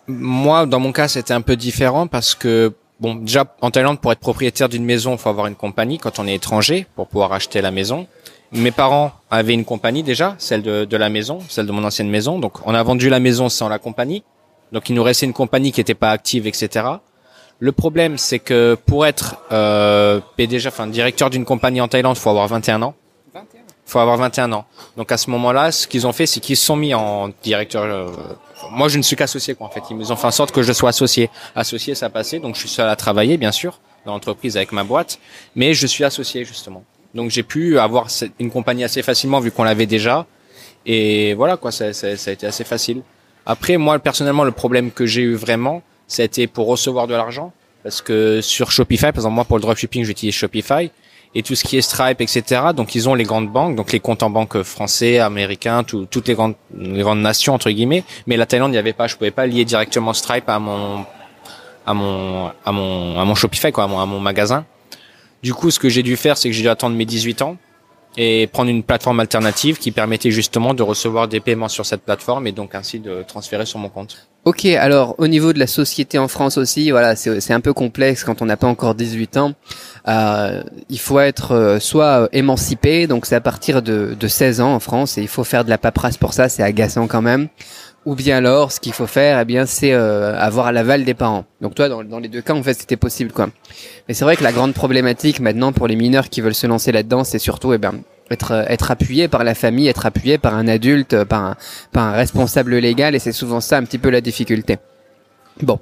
Moi, 0.10 0.66
dans 0.66 0.80
mon 0.80 0.92
cas, 0.92 1.08
c'était 1.08 1.34
un 1.34 1.42
peu 1.42 1.56
différent 1.56 2.08
parce 2.08 2.36
que 2.36 2.74
bon, 3.00 3.16
déjà 3.16 3.46
en 3.62 3.72
Thaïlande, 3.72 4.02
pour 4.02 4.12
être 4.12 4.20
propriétaire 4.20 4.68
d'une 4.68 4.84
maison, 4.84 5.14
il 5.14 5.18
faut 5.20 5.30
avoir 5.30 5.48
une 5.48 5.56
compagnie 5.56 6.00
quand 6.00 6.20
on 6.20 6.28
est 6.28 6.34
étranger 6.34 6.88
pour 6.96 7.08
pouvoir 7.08 7.32
acheter 7.32 7.62
la 7.62 7.72
maison. 7.72 8.08
Mes 8.52 8.72
parents 8.72 9.12
avaient 9.30 9.54
une 9.54 9.66
compagnie 9.66 10.02
déjà, 10.02 10.36
celle 10.40 10.64
de, 10.64 10.84
de 10.84 10.98
la 10.98 11.10
maison, 11.10 11.40
celle 11.48 11.68
de 11.68 11.72
mon 11.72 11.84
ancienne 11.84 12.10
maison. 12.10 12.40
Donc, 12.40 12.66
on 12.66 12.74
a 12.74 12.82
vendu 12.82 13.08
la 13.08 13.20
maison 13.20 13.48
sans 13.48 13.70
la 13.70 13.78
compagnie. 13.78 14.24
Donc 14.72 14.90
il 14.90 14.96
nous 14.96 15.04
restait 15.04 15.26
une 15.26 15.34
compagnie 15.34 15.72
qui 15.72 15.80
n'était 15.80 15.96
pas 15.96 16.12
active, 16.12 16.48
etc. 16.48 16.86
Le 17.60 17.72
problème, 17.72 18.18
c'est 18.18 18.40
que 18.40 18.78
pour 18.86 19.06
être 19.06 19.38
euh, 19.52 20.22
PDG, 20.38 20.68
enfin 20.68 20.88
directeur 20.88 21.30
d'une 21.30 21.46
compagnie 21.46 21.82
en 21.82 21.88
Thaïlande, 21.88 22.18
faut 22.18 22.30
avoir 22.30 22.48
21 22.48 22.82
ans. 22.82 22.96
21 23.34 23.59
faut 23.90 24.00
avoir 24.00 24.18
21 24.18 24.52
ans. 24.54 24.66
Donc 24.98 25.12
à 25.12 25.18
ce 25.18 25.30
moment-là, 25.30 25.72
ce 25.72 25.88
qu'ils 25.88 26.08
ont 26.08 26.14
fait, 26.14 26.26
c'est 26.26 26.40
qu'ils 26.40 26.58
se 26.58 26.66
sont 26.66 26.76
mis 26.76 26.94
en 26.94 27.30
directeur. 27.44 27.84
Euh, 27.84 28.10
moi, 28.72 28.88
je 28.88 28.98
ne 28.98 29.04
suis 29.04 29.16
qu'associé, 29.16 29.56
quoi. 29.56 29.68
En 29.68 29.70
fait, 29.70 29.84
ils 29.90 30.14
ont 30.14 30.16
fait 30.16 30.28
en 30.28 30.32
sorte 30.32 30.52
que 30.52 30.62
je 30.62 30.74
sois 30.74 30.90
associé. 30.90 31.30
Associé, 31.56 31.96
ça 31.96 32.10
passait. 32.10 32.40
Donc 32.40 32.56
je 32.56 32.62
suis 32.62 32.70
seul 32.70 32.88
à 32.88 32.96
travailler, 32.96 33.38
bien 33.38 33.52
sûr, 33.52 33.80
dans 34.06 34.14
l'entreprise 34.14 34.58
avec 34.58 34.72
ma 34.72 34.84
boîte, 34.84 35.20
mais 35.56 35.74
je 35.74 35.88
suis 35.88 36.04
associé 36.04 36.46
justement. 36.46 36.84
Donc 37.14 37.32
j'ai 37.32 37.44
pu 37.44 37.80
avoir 37.80 38.08
une 38.40 38.52
compagnie 38.52 38.84
assez 38.84 39.02
facilement 39.02 39.40
vu 39.40 39.52
qu'on 39.52 39.64
l'avait 39.64 39.88
déjà. 39.88 40.26
Et 40.86 41.34
voilà, 41.34 41.58
quoi. 41.58 41.72
Ça, 41.72 41.94
ça, 41.94 42.16
ça 42.16 42.30
a 42.30 42.34
été 42.34 42.48
assez 42.48 42.64
facile. 42.64 43.02
Après, 43.46 43.78
moi, 43.78 43.98
personnellement, 44.00 44.44
le 44.44 44.52
problème 44.52 44.92
que 44.92 45.06
j'ai 45.06 45.22
eu 45.22 45.36
vraiment, 45.36 45.82
c'était 46.08 46.48
pour 46.48 46.68
recevoir 46.68 47.08
de 47.08 47.16
l'argent. 47.16 47.52
Parce 47.84 48.02
que 48.02 48.42
sur 48.42 48.72
Shopify, 48.72 49.04
par 49.04 49.16
exemple, 49.16 49.36
moi, 49.36 49.46
pour 49.46 49.58
le 49.58 49.62
dropshipping, 49.62 50.04
j'utilise 50.04 50.36
Shopify. 50.36 50.92
Et 51.36 51.44
tout 51.44 51.54
ce 51.54 51.64
qui 51.64 51.78
est 51.78 51.82
Stripe, 51.82 52.22
etc. 52.22 52.62
Donc, 52.76 52.96
ils 52.96 53.08
ont 53.08 53.14
les 53.14 53.24
grandes 53.24 53.50
banques, 53.50 53.76
donc 53.76 53.92
les 53.92 54.00
comptes 54.00 54.24
en 54.24 54.32
banque 54.32 54.64
français, 54.64 55.20
américains, 55.20 55.84
toutes 55.84 56.28
les 56.28 56.34
grandes, 56.34 56.56
les 56.76 57.02
grandes 57.02 57.22
nations, 57.22 57.54
entre 57.54 57.70
guillemets. 57.70 58.04
Mais 58.26 58.36
la 58.36 58.48
Thaïlande, 58.48 58.72
il 58.72 58.74
n'y 58.74 58.80
avait 58.80 58.94
pas, 58.94 59.08
je 59.08 59.16
pouvais 59.16 59.32
pas 59.32 59.46
lier 59.46 59.64
directement 59.64 60.14
Stripe 60.14 60.50
à 60.50 60.58
mon, 60.58 61.06
à 61.86 61.94
mon, 61.94 62.52
à 62.66 62.72
mon, 62.72 63.20
à 63.20 63.26
mon 63.26 63.36
Shopify, 63.36 63.72
quoi, 63.72 63.84
à 63.84 63.88
mon, 63.88 64.00
à 64.00 64.06
mon 64.08 64.20
magasin. 64.20 64.66
Du 65.44 65.54
coup, 65.54 65.70
ce 65.70 65.80
que 65.80 65.88
j'ai 65.88 66.04
dû 66.04 66.18
faire, 66.18 66.38
c'est 66.38 66.50
que 66.50 66.56
j'ai 66.56 66.64
dû 66.64 66.70
attendre 66.70 66.96
mes 66.96 67.06
18 67.06 67.44
ans 67.44 67.58
et 68.18 68.48
prendre 68.48 68.70
une 68.70 68.84
plateforme 68.84 69.20
alternative 69.20 69.78
qui 69.78 69.92
permettait 69.92 70.32
justement 70.32 70.74
de 70.74 70.84
recevoir 70.84 71.28
des 71.28 71.40
paiements 71.40 71.70
sur 71.70 71.86
cette 71.86 72.02
plateforme 72.02 72.48
et 72.48 72.52
donc 72.52 72.76
ainsi 72.76 73.00
de 73.00 73.24
transférer 73.24 73.66
sur 73.66 73.80
mon 73.80 73.90
compte. 73.90 74.29
Ok, 74.46 74.66
alors 74.66 75.16
au 75.18 75.28
niveau 75.28 75.52
de 75.52 75.60
la 75.60 75.68
société 75.68 76.18
en 76.18 76.30
France 76.30 76.58
aussi, 76.58 76.92
voilà, 76.92 77.16
c'est 77.18 77.52
un 77.52 77.60
peu 77.60 77.74
complexe 77.74 78.24
quand 78.24 78.42
on 78.42 78.46
n'a 78.46 78.56
pas 78.56 78.68
encore 78.68 78.96
18 78.96 79.38
ans. 79.38 79.54
Euh, 80.08 80.64
il 80.90 81.00
faut 81.00 81.20
être 81.20 81.52
euh, 81.52 81.80
soit 81.80 82.30
émancipé, 82.32 83.06
donc 83.06 83.26
c'est 83.26 83.36
à 83.36 83.42
partir 83.42 83.82
de, 83.82 84.16
de 84.18 84.28
16 84.28 84.62
ans 84.62 84.74
en 84.74 84.80
France, 84.80 85.18
et 85.18 85.22
il 85.22 85.28
faut 85.28 85.44
faire 85.44 85.66
de 85.66 85.70
la 85.70 85.78
paperasse 85.78 86.16
pour 86.16 86.34
ça, 86.34 86.48
c'est 86.48 86.64
agaçant 86.64 87.08
quand 87.08 87.22
même. 87.22 87.50
Ou 88.06 88.16
bien 88.16 88.38
alors, 88.38 88.72
ce 88.72 88.80
qu'il 88.80 88.94
faut 88.94 89.08
faire, 89.08 89.42
eh 89.42 89.46
bien, 89.46 89.66
c'est 89.66 89.92
euh, 89.92 90.40
avoir 90.40 90.72
l'aval 90.72 91.04
des 91.04 91.14
parents. 91.14 91.44
Donc 91.60 91.76
toi, 91.76 91.90
dans, 91.90 92.02
dans 92.06 92.20
les 92.20 92.30
deux 92.30 92.42
cas, 92.42 92.54
en 92.54 92.64
fait, 92.64 92.74
c'était 92.74 92.96
possible, 92.96 93.34
quoi. 93.34 93.50
Mais 94.08 94.14
c'est 94.14 94.24
vrai 94.24 94.38
que 94.38 94.44
la 94.44 94.54
grande 94.54 94.74
problématique 94.74 95.42
maintenant 95.42 95.74
pour 95.74 95.86
les 95.86 95.98
mineurs 95.98 96.30
qui 96.30 96.40
veulent 96.40 96.56
se 96.56 96.66
lancer 96.66 96.94
là-dedans, 96.94 97.26
c'est 97.26 97.40
surtout, 97.40 97.74
eh 97.74 97.78
bien, 97.78 97.94
être 98.32 98.66
être 98.68 98.92
appuyé 98.92 99.28
par 99.28 99.44
la 99.44 99.56
famille, 99.56 99.88
être 99.88 100.06
appuyé 100.06 100.38
par 100.38 100.56
un 100.56 100.68
adulte, 100.68 101.24
par 101.24 101.44
un 101.44 101.56
par 101.92 102.06
un 102.06 102.12
responsable 102.12 102.78
légal, 102.78 103.16
et 103.16 103.20
c'est 103.20 103.32
souvent 103.32 103.62
ça 103.62 103.78
un 103.78 103.84
petit 103.84 103.98
peu 103.98 104.10
la 104.10 104.22
difficulté. 104.22 104.78
Bon, 105.62 105.80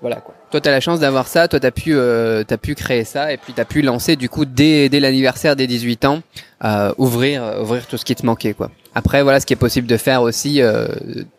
voilà 0.00 0.16
quoi. 0.16 0.34
Toi, 0.50 0.60
tu 0.60 0.68
as 0.68 0.72
la 0.72 0.80
chance 0.80 1.00
d'avoir 1.00 1.26
ça, 1.26 1.48
toi, 1.48 1.58
tu 1.58 1.66
as, 1.66 1.72
pu, 1.72 1.94
euh, 1.94 2.44
as 2.48 2.56
pu 2.56 2.76
créer 2.76 3.04
ça, 3.04 3.32
et 3.32 3.36
puis 3.36 3.52
tu 3.52 3.60
as 3.60 3.64
pu 3.64 3.82
lancer, 3.82 4.14
du 4.14 4.28
coup, 4.28 4.44
dès, 4.44 4.88
dès 4.88 5.00
l'anniversaire 5.00 5.56
des 5.56 5.66
18 5.66 6.04
ans, 6.04 6.22
euh, 6.64 6.92
ouvrir, 6.98 7.42
euh, 7.42 7.62
ouvrir 7.62 7.86
tout 7.86 7.96
ce 7.96 8.04
qui 8.04 8.14
te 8.14 8.24
manquait. 8.24 8.54
quoi. 8.54 8.70
Après, 8.96 9.22
voilà 9.22 9.40
ce 9.40 9.44
qui 9.44 9.52
est 9.52 9.56
possible 9.56 9.86
de 9.86 9.98
faire 9.98 10.22
aussi 10.22 10.62
euh, 10.62 10.86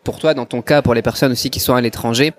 pour 0.04 0.20
toi, 0.20 0.36
dans 0.36 0.46
ton 0.46 0.62
cas, 0.62 0.84
pour 0.84 0.94
les 0.94 1.02
personnes 1.02 1.32
aussi 1.32 1.50
qui 1.50 1.60
sont 1.60 1.74
à 1.74 1.82
l'étranger, 1.82 2.34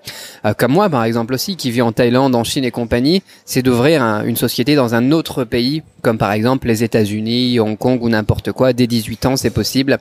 euh, 0.45 0.53
comme 0.53 0.71
moi 0.71 0.89
par 0.89 1.03
exemple 1.03 1.33
aussi, 1.33 1.57
qui 1.57 1.71
vit 1.71 1.81
en 1.81 1.91
Thaïlande, 1.91 2.35
en 2.35 2.45
Chine 2.45 2.63
et 2.63 2.71
compagnie, 2.71 3.21
c'est 3.43 3.61
d'ouvrir 3.61 4.01
une 4.01 4.37
société 4.37 4.75
dans 4.75 4.95
un 4.95 5.11
autre 5.11 5.43
pays, 5.43 5.83
comme 6.03 6.17
par 6.17 6.31
exemple 6.31 6.67
les 6.67 6.85
États-Unis, 6.85 7.59
Hong 7.59 7.77
Kong 7.77 8.01
ou 8.01 8.07
n'importe 8.07 8.53
quoi. 8.53 8.71
Dès 8.71 8.87
18 8.87 9.25
ans, 9.25 9.35
c'est 9.35 9.49
possible. 9.49 9.97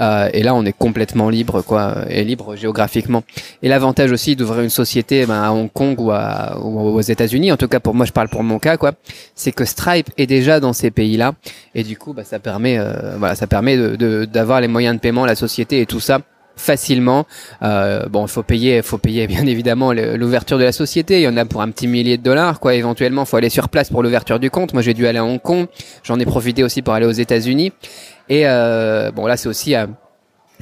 Euh, 0.00 0.30
et 0.32 0.44
là, 0.44 0.54
on 0.54 0.64
est 0.64 0.72
complètement 0.72 1.28
libre, 1.28 1.62
quoi, 1.62 1.96
et 2.08 2.22
libre 2.22 2.54
géographiquement. 2.54 3.24
Et 3.64 3.68
l'avantage 3.68 4.12
aussi 4.12 4.36
d'ouvrir 4.36 4.60
une 4.60 4.70
société 4.70 5.26
ben, 5.26 5.42
à 5.42 5.50
Hong 5.50 5.72
Kong 5.72 6.00
ou, 6.00 6.12
à, 6.12 6.56
ou 6.62 6.78
aux 6.78 7.00
États-Unis, 7.00 7.50
en 7.50 7.56
tout 7.56 7.66
cas 7.66 7.80
pour 7.80 7.94
moi, 7.94 8.06
je 8.06 8.12
parle 8.12 8.28
pour 8.28 8.44
mon 8.44 8.60
cas, 8.60 8.76
quoi, 8.76 8.92
c'est 9.34 9.50
que 9.50 9.64
Stripe 9.64 10.10
est 10.18 10.28
déjà 10.28 10.60
dans 10.60 10.72
ces 10.72 10.92
pays-là, 10.92 11.32
et 11.74 11.82
du 11.82 11.96
coup, 11.96 12.11
bah, 12.12 12.24
ça 12.24 12.38
permet, 12.38 12.78
voilà, 13.18 13.34
ça 13.34 13.46
permet 13.46 13.76
de 13.76 14.24
d'avoir 14.24 14.60
les 14.60 14.68
moyens 14.68 14.96
de 14.96 15.00
paiement, 15.00 15.24
la 15.24 15.34
société 15.34 15.80
et 15.80 15.86
tout 15.86 16.00
ça 16.00 16.20
facilement. 16.56 17.26
Euh, 17.62 18.06
bon, 18.08 18.26
il 18.26 18.30
faut 18.30 18.42
payer, 18.42 18.82
faut 18.82 18.98
payer 18.98 19.26
bien 19.32 19.46
évidemment 19.46 19.92
l'ouverture 19.92 20.58
de 20.58 20.64
la 20.64 20.72
société. 20.72 21.20
Il 21.20 21.22
y 21.22 21.28
en 21.28 21.36
a 21.36 21.44
pour 21.44 21.62
un 21.62 21.70
petit 21.70 21.86
millier 21.86 22.16
de 22.16 22.22
dollars, 22.22 22.60
quoi. 22.60 22.74
Éventuellement, 22.74 23.24
faut 23.24 23.36
aller 23.36 23.50
sur 23.50 23.68
place 23.68 23.90
pour 23.90 24.02
l'ouverture 24.02 24.38
du 24.38 24.50
compte. 24.50 24.72
Moi, 24.72 24.82
j'ai 24.82 24.94
dû 24.94 25.06
aller 25.06 25.18
à 25.18 25.24
Hong 25.24 25.40
Kong. 25.40 25.66
J'en 26.02 26.18
ai 26.18 26.24
profité 26.24 26.64
aussi 26.64 26.82
pour 26.82 26.94
aller 26.94 27.06
aux 27.06 27.10
États-Unis. 27.10 27.72
Et 28.28 28.42
euh, 28.46 29.10
bon, 29.10 29.26
là, 29.26 29.36
c'est 29.36 29.48
aussi 29.48 29.74
à 29.74 29.88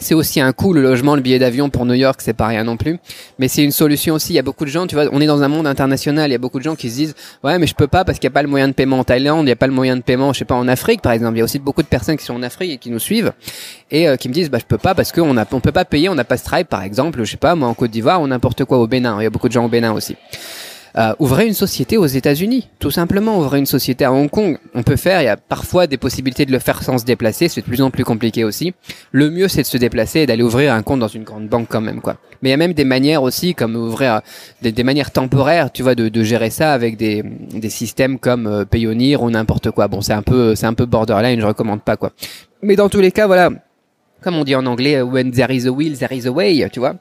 c'est 0.00 0.14
aussi 0.14 0.40
un 0.40 0.52
coût, 0.52 0.72
le 0.72 0.82
logement, 0.82 1.14
le 1.14 1.20
billet 1.20 1.38
d'avion 1.38 1.70
pour 1.70 1.86
New 1.86 1.94
York, 1.94 2.20
c'est 2.22 2.32
pas 2.32 2.46
rien 2.46 2.64
non 2.64 2.76
plus. 2.76 2.98
Mais 3.38 3.48
c'est 3.48 3.62
une 3.62 3.70
solution 3.70 4.14
aussi. 4.14 4.32
Il 4.32 4.36
y 4.36 4.38
a 4.38 4.42
beaucoup 4.42 4.64
de 4.64 4.70
gens, 4.70 4.86
tu 4.86 4.94
vois, 4.94 5.06
on 5.12 5.20
est 5.20 5.26
dans 5.26 5.42
un 5.42 5.48
monde 5.48 5.66
international. 5.66 6.30
Il 6.30 6.32
y 6.32 6.36
a 6.36 6.38
beaucoup 6.38 6.58
de 6.58 6.64
gens 6.64 6.74
qui 6.74 6.90
se 6.90 6.96
disent, 6.96 7.14
ouais, 7.44 7.58
mais 7.58 7.66
je 7.66 7.74
peux 7.74 7.86
pas 7.86 8.04
parce 8.04 8.18
qu'il 8.18 8.28
n'y 8.28 8.32
a 8.32 8.34
pas 8.34 8.42
le 8.42 8.48
moyen 8.48 8.68
de 8.68 8.72
paiement 8.72 8.98
en 8.98 9.04
Thaïlande, 9.04 9.42
il 9.42 9.46
n'y 9.46 9.52
a 9.52 9.56
pas 9.56 9.66
le 9.66 9.72
moyen 9.72 9.96
de 9.96 10.02
paiement, 10.02 10.32
je 10.32 10.40
sais 10.40 10.44
pas, 10.44 10.54
en 10.54 10.68
Afrique, 10.68 11.02
par 11.02 11.12
exemple. 11.12 11.36
Il 11.36 11.38
y 11.38 11.42
a 11.42 11.44
aussi 11.44 11.58
beaucoup 11.58 11.82
de 11.82 11.88
personnes 11.88 12.16
qui 12.16 12.24
sont 12.24 12.34
en 12.34 12.42
Afrique 12.42 12.72
et 12.72 12.78
qui 12.78 12.90
nous 12.90 12.98
suivent 12.98 13.32
et 13.90 14.08
euh, 14.08 14.16
qui 14.16 14.28
me 14.28 14.34
disent, 14.34 14.50
bah, 14.50 14.58
je 14.58 14.66
peux 14.66 14.78
pas 14.78 14.94
parce 14.94 15.12
qu'on 15.12 15.36
a, 15.36 15.46
on 15.52 15.60
peut 15.60 15.72
pas 15.72 15.84
payer, 15.84 16.08
on 16.08 16.14
n'a 16.14 16.24
pas 16.24 16.36
Stripe, 16.36 16.68
par 16.68 16.82
exemple, 16.82 17.22
je 17.22 17.30
sais 17.30 17.36
pas, 17.36 17.54
moi, 17.54 17.68
en 17.68 17.74
Côte 17.74 17.90
d'Ivoire 17.90 18.22
ou 18.22 18.26
n'importe 18.26 18.64
quoi 18.64 18.78
au 18.78 18.86
Bénin. 18.86 19.16
Il 19.20 19.24
y 19.24 19.26
a 19.26 19.30
beaucoup 19.30 19.48
de 19.48 19.52
gens 19.52 19.64
au 19.64 19.68
Bénin 19.68 19.92
aussi. 19.92 20.16
Euh, 20.96 21.14
ouvrez 21.18 21.46
une 21.46 21.54
société 21.54 21.96
aux 21.96 22.06
États-Unis, 22.06 22.68
tout 22.78 22.90
simplement. 22.90 23.38
Ouvrez 23.38 23.58
une 23.58 23.66
société 23.66 24.04
à 24.04 24.12
Hong 24.12 24.28
Kong. 24.28 24.58
On 24.74 24.82
peut 24.82 24.96
faire. 24.96 25.20
Il 25.22 25.24
y 25.24 25.28
a 25.28 25.36
parfois 25.36 25.86
des 25.86 25.96
possibilités 25.96 26.46
de 26.46 26.52
le 26.52 26.58
faire 26.58 26.82
sans 26.82 26.98
se 26.98 27.04
déplacer. 27.04 27.48
C'est 27.48 27.60
de 27.60 27.66
plus 27.66 27.82
en 27.82 27.90
plus 27.90 28.04
compliqué 28.04 28.44
aussi. 28.44 28.74
Le 29.12 29.30
mieux, 29.30 29.48
c'est 29.48 29.62
de 29.62 29.66
se 29.66 29.76
déplacer 29.78 30.20
et 30.20 30.26
d'aller 30.26 30.42
ouvrir 30.42 30.74
un 30.74 30.82
compte 30.82 31.00
dans 31.00 31.08
une 31.08 31.24
grande 31.24 31.48
banque 31.48 31.68
quand 31.68 31.80
même, 31.80 32.00
quoi. 32.00 32.16
Mais 32.42 32.48
il 32.48 32.52
y 32.52 32.54
a 32.54 32.56
même 32.56 32.72
des 32.72 32.84
manières 32.84 33.22
aussi, 33.22 33.54
comme 33.54 33.76
ouvrir 33.76 34.22
des, 34.62 34.82
manières 34.82 35.10
temporaires, 35.10 35.70
tu 35.70 35.82
vois, 35.82 35.94
de, 35.94 36.08
de, 36.08 36.22
gérer 36.22 36.48
ça 36.48 36.72
avec 36.72 36.96
des, 36.96 37.22
des 37.22 37.68
systèmes 37.68 38.18
comme 38.18 38.46
euh, 38.46 38.64
Payoneer 38.64 39.22
ou 39.22 39.30
n'importe 39.30 39.70
quoi. 39.70 39.88
Bon, 39.88 40.00
c'est 40.00 40.14
un 40.14 40.22
peu, 40.22 40.54
c'est 40.54 40.66
un 40.66 40.74
peu 40.74 40.86
borderline. 40.86 41.40
Je 41.40 41.46
recommande 41.46 41.82
pas, 41.82 41.96
quoi. 41.96 42.12
Mais 42.62 42.76
dans 42.76 42.88
tous 42.88 43.00
les 43.00 43.12
cas, 43.12 43.26
voilà. 43.26 43.50
Comme 44.22 44.36
on 44.36 44.44
dit 44.44 44.54
en 44.54 44.66
anglais, 44.66 45.00
when 45.00 45.30
there 45.30 45.54
is 45.54 45.66
a 45.66 45.72
will, 45.72 45.96
there 45.96 46.14
is 46.14 46.26
a 46.26 46.30
way, 46.30 46.68
tu 46.70 46.78
vois 46.78 46.96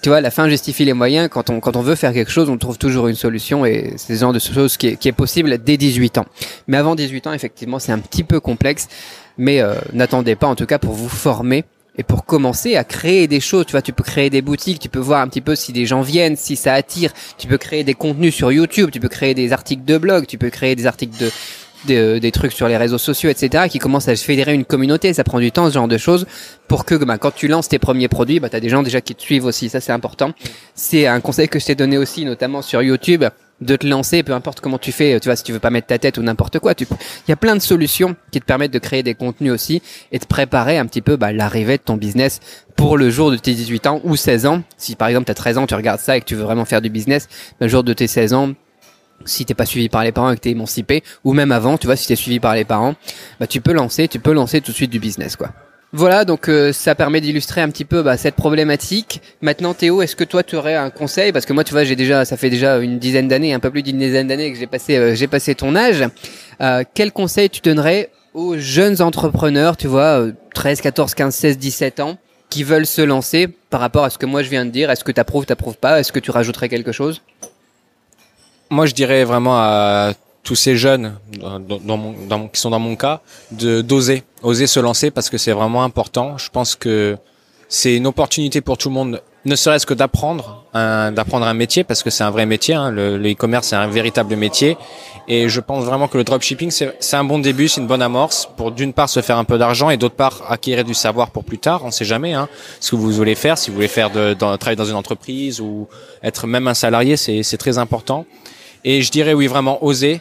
tu 0.00 0.10
vois, 0.10 0.20
la 0.20 0.30
fin 0.30 0.48
justifie 0.48 0.84
les 0.84 0.92
moyens. 0.92 1.28
Quand 1.28 1.50
on, 1.50 1.60
quand 1.60 1.76
on 1.76 1.82
veut 1.82 1.96
faire 1.96 2.12
quelque 2.12 2.30
chose, 2.30 2.48
on 2.48 2.56
trouve 2.56 2.78
toujours 2.78 3.08
une 3.08 3.16
solution 3.16 3.66
et 3.66 3.94
c'est 3.96 4.14
ce 4.14 4.20
genre 4.20 4.32
de 4.32 4.38
choses 4.38 4.76
qui 4.76 4.88
est, 4.88 4.96
qui 4.96 5.08
est 5.08 5.12
possible 5.12 5.58
dès 5.58 5.76
18 5.76 6.18
ans. 6.18 6.26
Mais 6.68 6.76
avant 6.76 6.94
18 6.94 7.26
ans, 7.26 7.32
effectivement, 7.32 7.78
c'est 7.78 7.92
un 7.92 7.98
petit 7.98 8.22
peu 8.22 8.38
complexe. 8.38 8.88
Mais 9.38 9.60
euh, 9.60 9.74
n'attendez 9.92 10.36
pas, 10.36 10.46
en 10.46 10.54
tout 10.54 10.66
cas, 10.66 10.78
pour 10.78 10.94
vous 10.94 11.08
former 11.08 11.64
et 11.96 12.04
pour 12.04 12.24
commencer 12.24 12.76
à 12.76 12.84
créer 12.84 13.26
des 13.26 13.40
choses. 13.40 13.66
Tu 13.66 13.72
vois, 13.72 13.82
tu 13.82 13.92
peux 13.92 14.04
créer 14.04 14.30
des 14.30 14.40
boutiques, 14.40 14.78
tu 14.78 14.88
peux 14.88 15.00
voir 15.00 15.20
un 15.20 15.28
petit 15.28 15.40
peu 15.40 15.56
si 15.56 15.72
des 15.72 15.84
gens 15.84 16.02
viennent, 16.02 16.36
si 16.36 16.54
ça 16.54 16.74
attire. 16.74 17.12
Tu 17.36 17.48
peux 17.48 17.58
créer 17.58 17.82
des 17.82 17.94
contenus 17.94 18.34
sur 18.34 18.52
YouTube, 18.52 18.90
tu 18.92 19.00
peux 19.00 19.08
créer 19.08 19.34
des 19.34 19.52
articles 19.52 19.84
de 19.84 19.98
blog, 19.98 20.26
tu 20.26 20.38
peux 20.38 20.50
créer 20.50 20.76
des 20.76 20.86
articles 20.86 21.18
de 21.18 21.30
des, 21.86 22.32
trucs 22.32 22.52
sur 22.52 22.68
les 22.68 22.76
réseaux 22.76 22.98
sociaux, 22.98 23.30
etc., 23.30 23.64
qui 23.68 23.78
commencent 23.78 24.08
à 24.08 24.16
se 24.16 24.24
fédérer 24.24 24.54
une 24.54 24.64
communauté. 24.64 25.12
Ça 25.12 25.24
prend 25.24 25.38
du 25.38 25.52
temps, 25.52 25.68
ce 25.68 25.74
genre 25.74 25.88
de 25.88 25.98
choses, 25.98 26.26
pour 26.66 26.84
que 26.84 26.94
bah, 26.94 27.18
quand 27.18 27.34
tu 27.34 27.48
lances 27.48 27.68
tes 27.68 27.78
premiers 27.78 28.08
produits, 28.08 28.40
bah, 28.40 28.48
tu 28.48 28.56
as 28.56 28.60
des 28.60 28.68
gens 28.68 28.82
déjà 28.82 29.00
qui 29.00 29.14
te 29.14 29.22
suivent 29.22 29.44
aussi. 29.44 29.68
Ça, 29.68 29.80
c'est 29.80 29.92
important. 29.92 30.32
C'est 30.74 31.06
un 31.06 31.20
conseil 31.20 31.48
que 31.48 31.58
je 31.58 31.66
t'ai 31.66 31.74
donné 31.74 31.98
aussi, 31.98 32.24
notamment 32.24 32.62
sur 32.62 32.82
YouTube 32.82 33.24
de 33.60 33.76
te 33.76 33.86
lancer, 33.86 34.22
peu 34.22 34.32
importe 34.32 34.60
comment 34.60 34.78
tu 34.78 34.92
fais, 34.92 35.18
tu 35.20 35.28
vois, 35.28 35.36
si 35.36 35.42
tu 35.42 35.52
veux 35.52 35.58
pas 35.58 35.70
mettre 35.70 35.88
ta 35.88 35.98
tête 35.98 36.18
ou 36.18 36.22
n'importe 36.22 36.58
quoi, 36.60 36.74
tu, 36.74 36.84
il 36.84 37.30
y 37.30 37.32
a 37.32 37.36
plein 37.36 37.56
de 37.56 37.60
solutions 37.60 38.14
qui 38.30 38.40
te 38.40 38.44
permettent 38.44 38.72
de 38.72 38.78
créer 38.78 39.02
des 39.02 39.14
contenus 39.14 39.52
aussi 39.52 39.82
et 40.12 40.18
de 40.18 40.24
préparer 40.24 40.78
un 40.78 40.86
petit 40.86 41.02
peu 41.02 41.16
bah, 41.16 41.32
l'arrivée 41.32 41.76
de 41.76 41.82
ton 41.82 41.96
business 41.96 42.40
pour 42.76 42.96
le 42.96 43.10
jour 43.10 43.30
de 43.30 43.36
tes 43.36 43.54
18 43.54 43.86
ans 43.88 44.00
ou 44.04 44.14
16 44.14 44.46
ans. 44.46 44.62
Si 44.76 44.94
par 44.94 45.08
exemple 45.08 45.26
tu 45.26 45.32
as 45.32 45.34
13 45.34 45.58
ans, 45.58 45.66
tu 45.66 45.74
regardes 45.74 46.00
ça 46.00 46.16
et 46.16 46.20
que 46.20 46.26
tu 46.26 46.36
veux 46.36 46.44
vraiment 46.44 46.64
faire 46.64 46.80
du 46.80 46.90
business, 46.90 47.28
bah, 47.58 47.66
le 47.66 47.68
jour 47.68 47.82
de 47.82 47.92
tes 47.92 48.06
16 48.06 48.32
ans, 48.34 48.52
si 49.28 49.44
t'es 49.44 49.54
pas 49.54 49.66
suivi 49.66 49.88
par 49.88 50.04
les 50.04 50.12
parents 50.12 50.30
et 50.30 50.36
que 50.36 50.40
t'es 50.40 50.50
émancipé, 50.50 51.02
ou 51.24 51.32
même 51.32 51.52
avant, 51.52 51.78
tu 51.78 51.86
vois, 51.86 51.96
si 51.96 52.06
t'es 52.08 52.16
suivi 52.16 52.40
par 52.40 52.54
les 52.54 52.64
parents, 52.64 52.94
bah 53.40 53.46
tu 53.46 53.60
peux 53.60 53.72
lancer, 53.72 54.08
tu 54.08 54.18
peux 54.18 54.32
lancer 54.32 54.60
tout 54.60 54.72
de 54.72 54.76
suite 54.76 54.90
du 54.90 54.98
business, 54.98 55.36
quoi. 55.36 55.50
Voilà, 55.92 56.26
donc 56.26 56.50
euh, 56.50 56.70
ça 56.70 56.94
permet 56.94 57.22
d'illustrer 57.22 57.62
un 57.62 57.70
petit 57.70 57.86
peu 57.86 58.02
bah, 58.02 58.18
cette 58.18 58.34
problématique. 58.34 59.22
Maintenant, 59.40 59.72
Théo, 59.72 60.02
est-ce 60.02 60.16
que 60.16 60.24
toi 60.24 60.42
tu 60.42 60.54
aurais 60.54 60.74
un 60.74 60.90
conseil? 60.90 61.32
Parce 61.32 61.46
que 61.46 61.54
moi, 61.54 61.64
tu 61.64 61.72
vois, 61.72 61.84
j'ai 61.84 61.96
déjà, 61.96 62.26
ça 62.26 62.36
fait 62.36 62.50
déjà 62.50 62.76
une 62.76 62.98
dizaine 62.98 63.26
d'années, 63.26 63.54
un 63.54 63.60
peu 63.60 63.70
plus 63.70 63.82
d'une 63.82 63.98
dizaine 63.98 64.28
d'années 64.28 64.52
que 64.52 64.58
j'ai 64.58 64.66
passé, 64.66 64.96
euh, 64.96 65.14
j'ai 65.14 65.28
passé 65.28 65.54
ton 65.54 65.74
âge. 65.74 66.04
Euh, 66.60 66.84
quel 66.92 67.10
conseil 67.10 67.48
tu 67.48 67.62
donnerais 67.62 68.10
aux 68.34 68.58
jeunes 68.58 69.00
entrepreneurs, 69.00 69.78
tu 69.78 69.86
vois, 69.86 70.26
13, 70.54 70.82
14, 70.82 71.14
15, 71.14 71.34
16, 71.34 71.58
17 71.58 72.00
ans, 72.00 72.18
qui 72.50 72.64
veulent 72.64 72.86
se 72.86 73.00
lancer 73.00 73.48
par 73.70 73.80
rapport 73.80 74.04
à 74.04 74.10
ce 74.10 74.18
que 74.18 74.26
moi 74.26 74.42
je 74.42 74.50
viens 74.50 74.66
de 74.66 74.70
dire? 74.70 74.90
Est-ce 74.90 75.04
que 75.04 75.12
t'approuves, 75.12 75.46
t'approuves 75.46 75.78
pas? 75.78 76.00
Est-ce 76.00 76.12
que 76.12 76.18
tu 76.18 76.30
rajouterais 76.30 76.68
quelque 76.68 76.92
chose? 76.92 77.22
Moi, 78.70 78.86
je 78.86 78.94
dirais 78.94 79.24
vraiment 79.24 79.56
à 79.56 80.12
tous 80.42 80.54
ces 80.54 80.76
jeunes 80.76 81.18
dans, 81.38 81.96
mon, 81.96 82.14
dans, 82.26 82.48
qui 82.48 82.60
sont 82.60 82.70
dans 82.70 82.78
mon 82.78 82.96
cas 82.96 83.20
de 83.50 83.82
d'oser, 83.82 84.22
oser 84.42 84.66
se 84.66 84.80
lancer 84.80 85.10
parce 85.10 85.28
que 85.28 85.36
c'est 85.36 85.52
vraiment 85.52 85.84
important. 85.84 86.38
Je 86.38 86.48
pense 86.48 86.74
que 86.74 87.18
c'est 87.68 87.94
une 87.94 88.06
opportunité 88.06 88.62
pour 88.62 88.78
tout 88.78 88.88
le 88.88 88.94
monde, 88.94 89.20
ne 89.44 89.56
serait-ce 89.56 89.84
que 89.84 89.94
d'apprendre 89.94 90.64
un, 90.72 91.12
d'apprendre 91.12 91.46
un 91.46 91.54
métier 91.54 91.84
parce 91.84 92.02
que 92.02 92.08
c'est 92.08 92.24
un 92.24 92.30
vrai 92.30 92.46
métier. 92.46 92.74
Hein. 92.74 92.90
Le, 92.90 93.18
e-commerce 93.30 93.68
c'est 93.68 93.76
un 93.76 93.88
véritable 93.88 94.36
métier 94.36 94.78
et 95.28 95.48
je 95.50 95.60
pense 95.60 95.84
vraiment 95.84 96.08
que 96.08 96.16
le 96.16 96.24
dropshipping 96.24 96.70
c'est, 96.70 97.14
un 97.14 97.24
bon 97.24 97.38
début, 97.38 97.68
c'est 97.68 97.80
une 97.82 97.86
bonne 97.86 98.00
amorce 98.00 98.48
pour 98.56 98.72
d'une 98.72 98.94
part 98.94 99.10
se 99.10 99.20
faire 99.20 99.36
un 99.36 99.44
peu 99.44 99.58
d'argent 99.58 99.90
et 99.90 99.98
d'autre 99.98 100.14
part 100.14 100.50
acquérir 100.50 100.84
du 100.84 100.94
savoir 100.94 101.30
pour 101.30 101.44
plus 101.44 101.58
tard. 101.58 101.82
On 101.84 101.90
sait 101.90 102.06
jamais 102.06 102.32
hein, 102.32 102.48
ce 102.80 102.92
que 102.92 102.96
vous 102.96 103.10
voulez 103.10 103.34
faire, 103.34 103.58
si 103.58 103.70
vous 103.70 103.76
voulez 103.76 103.88
faire 103.88 104.10
de, 104.10 104.34
dans, 104.34 104.56
travailler 104.56 104.76
dans 104.76 104.86
une 104.86 104.96
entreprise 104.96 105.60
ou 105.60 105.88
être 106.22 106.46
même 106.46 106.68
un 106.68 106.74
salarié, 106.74 107.16
c'est 107.16 107.58
très 107.58 107.76
important. 107.76 108.24
Et 108.84 109.02
je 109.02 109.10
dirais 109.10 109.34
oui, 109.34 109.46
vraiment 109.46 109.84
oser, 109.84 110.20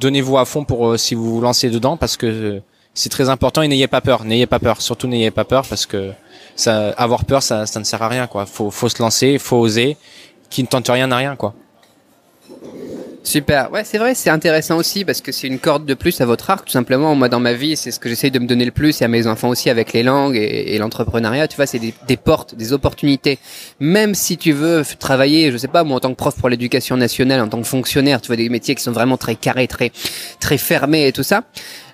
donnez-vous 0.00 0.38
à 0.38 0.44
fond 0.44 0.64
pour 0.64 0.88
euh, 0.88 0.96
si 0.96 1.14
vous 1.14 1.34
vous 1.34 1.40
lancez 1.40 1.70
dedans 1.70 1.96
parce 1.96 2.16
que 2.16 2.26
euh, 2.26 2.60
c'est 2.94 3.08
très 3.08 3.28
important 3.28 3.62
et 3.62 3.68
n'ayez 3.68 3.86
pas 3.86 4.00
peur, 4.00 4.24
n'ayez 4.24 4.46
pas 4.46 4.58
peur, 4.58 4.80
surtout 4.80 5.06
n'ayez 5.06 5.30
pas 5.30 5.44
peur 5.44 5.66
parce 5.66 5.86
que 5.86 6.12
ça, 6.56 6.90
avoir 6.90 7.24
peur, 7.24 7.42
ça, 7.42 7.66
ça 7.66 7.80
ne 7.80 7.84
sert 7.84 8.02
à 8.02 8.08
rien 8.08 8.26
quoi. 8.26 8.46
Faut, 8.46 8.70
faut 8.70 8.88
se 8.88 9.02
lancer, 9.02 9.38
faut 9.38 9.56
oser. 9.56 9.96
Qui 10.50 10.62
ne 10.62 10.68
tente 10.68 10.88
rien 10.88 11.06
n'a 11.06 11.16
rien 11.16 11.34
quoi. 11.34 11.54
Super. 13.24 13.70
Ouais, 13.70 13.84
c'est 13.84 13.98
vrai, 13.98 14.14
c'est 14.14 14.30
intéressant 14.30 14.76
aussi 14.76 15.04
parce 15.04 15.20
que 15.20 15.30
c'est 15.30 15.46
une 15.46 15.60
corde 15.60 15.86
de 15.86 15.94
plus 15.94 16.20
à 16.20 16.26
votre 16.26 16.50
arc, 16.50 16.66
tout 16.66 16.72
simplement. 16.72 17.14
Moi, 17.14 17.28
dans 17.28 17.38
ma 17.38 17.52
vie, 17.52 17.76
c'est 17.76 17.92
ce 17.92 18.00
que 18.00 18.08
j'essaye 18.08 18.32
de 18.32 18.38
me 18.40 18.46
donner 18.46 18.64
le 18.64 18.72
plus 18.72 19.00
et 19.00 19.04
à 19.04 19.08
mes 19.08 19.28
enfants 19.28 19.48
aussi 19.48 19.70
avec 19.70 19.92
les 19.92 20.02
langues 20.02 20.36
et, 20.36 20.76
l'entrepreneuriat. 20.78 21.46
Tu 21.46 21.56
vois, 21.56 21.66
c'est 21.66 21.78
des, 21.78 21.94
des, 22.08 22.16
portes, 22.16 22.56
des 22.56 22.72
opportunités. 22.72 23.38
Même 23.78 24.14
si 24.14 24.36
tu 24.36 24.52
veux 24.52 24.82
travailler, 24.98 25.52
je 25.52 25.56
sais 25.56 25.68
pas, 25.68 25.84
moi, 25.84 25.98
en 25.98 26.00
tant 26.00 26.10
que 26.10 26.16
prof 26.16 26.34
pour 26.36 26.48
l'éducation 26.48 26.96
nationale, 26.96 27.40
en 27.40 27.48
tant 27.48 27.60
que 27.60 27.66
fonctionnaire, 27.66 28.20
tu 28.20 28.26
vois, 28.26 28.36
des 28.36 28.48
métiers 28.48 28.74
qui 28.74 28.82
sont 28.82 28.92
vraiment 28.92 29.16
très 29.16 29.36
carrés, 29.36 29.68
très, 29.68 29.92
très 30.40 30.58
fermés 30.58 31.06
et 31.06 31.12
tout 31.12 31.22
ça 31.22 31.44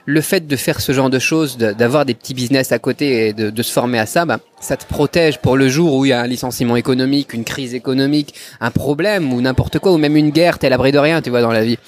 le 0.09 0.23
fait 0.23 0.47
de 0.47 0.57
faire 0.57 0.81
ce 0.81 0.93
genre 0.93 1.11
de 1.11 1.19
choses, 1.19 1.59
d'avoir 1.59 2.07
des 2.07 2.15
petits 2.15 2.33
business 2.33 2.73
à 2.73 2.79
côté 2.79 3.29
et 3.29 3.33
de, 3.35 3.63
se 3.63 3.71
former 3.71 3.99
à 3.99 4.07
ça, 4.07 4.25
bah, 4.25 4.41
ça 4.59 4.79
te 4.79 4.87
protège 4.87 5.37
pour 5.37 5.55
le 5.55 5.69
jour 5.69 5.93
où 5.93 6.07
il 6.07 6.09
y 6.09 6.13
a 6.15 6.21
un 6.23 6.27
licenciement 6.27 6.77
économique, 6.77 7.35
une 7.35 7.45
crise 7.45 7.75
économique, 7.75 8.35
un 8.63 8.71
problème 8.71 9.35
ou 9.35 9.43
n'importe 9.43 9.81
quoi, 9.81 9.93
ou 9.93 9.99
même 9.99 10.17
une 10.17 10.31
guerre, 10.31 10.59
t'es 10.59 10.71
l'abri 10.71 10.93
de 10.93 10.99
rien, 10.99 11.21
tu 11.21 11.29
vois, 11.29 11.43
dans 11.43 11.53
la 11.53 11.63
vie. 11.63 11.79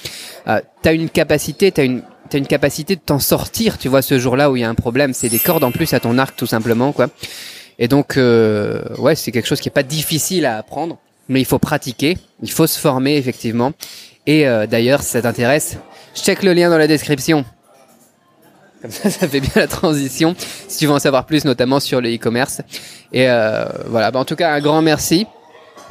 Euh, 0.48 0.60
t'as 0.82 0.92
une 0.92 1.08
capacité, 1.08 1.72
t'as 1.72 1.84
une, 1.84 2.02
as 2.30 2.36
une 2.36 2.46
capacité 2.46 2.94
de 2.94 3.00
t'en 3.00 3.20
sortir, 3.20 3.78
tu 3.78 3.88
vois, 3.88 4.02
ce 4.02 4.18
jour-là 4.18 4.50
où 4.50 4.56
il 4.56 4.60
y 4.60 4.64
a 4.64 4.68
un 4.68 4.74
problème. 4.74 5.14
C'est 5.14 5.30
des 5.30 5.38
cordes 5.38 5.64
en 5.64 5.72
plus 5.72 5.94
à 5.94 6.00
ton 6.00 6.18
arc, 6.18 6.36
tout 6.36 6.44
simplement, 6.44 6.92
quoi. 6.92 7.08
Et 7.78 7.88
donc, 7.88 8.18
euh, 8.18 8.82
ouais, 8.98 9.14
c'est 9.14 9.32
quelque 9.32 9.48
chose 9.48 9.62
qui 9.62 9.70
est 9.70 9.72
pas 9.72 9.82
difficile 9.82 10.44
à 10.44 10.58
apprendre, 10.58 10.98
mais 11.30 11.40
il 11.40 11.46
faut 11.46 11.58
pratiquer, 11.58 12.18
il 12.42 12.50
faut 12.50 12.66
se 12.66 12.78
former, 12.78 13.16
effectivement. 13.16 13.72
Et 14.26 14.46
euh, 14.46 14.66
d'ailleurs, 14.66 15.02
si 15.02 15.08
ça 15.08 15.22
t'intéresse, 15.22 15.78
check 16.14 16.42
le 16.42 16.52
lien 16.52 16.68
dans 16.68 16.76
la 16.76 16.86
description. 16.86 17.46
Comme 18.82 18.90
ça, 18.90 19.10
ça 19.10 19.28
fait 19.28 19.40
bien 19.40 19.50
la 19.56 19.66
transition. 19.66 20.34
Si 20.38 20.78
tu 20.78 20.86
veux 20.86 20.92
en 20.92 20.98
savoir 20.98 21.26
plus, 21.26 21.44
notamment 21.44 21.80
sur 21.80 22.00
le 22.00 22.14
e-commerce. 22.14 22.62
Et 23.12 23.28
euh, 23.28 23.64
voilà. 23.86 24.10
Bah, 24.10 24.20
en 24.20 24.24
tout 24.24 24.36
cas, 24.36 24.52
un 24.52 24.60
grand 24.60 24.82
merci, 24.82 25.26